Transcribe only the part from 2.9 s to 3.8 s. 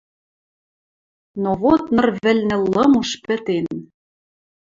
уж пӹтен.